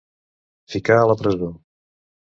Ficar 0.75 0.97
a 1.01 1.05
la 1.11 1.17
presó. 1.23 1.51